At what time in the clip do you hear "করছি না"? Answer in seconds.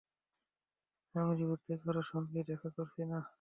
2.77-3.19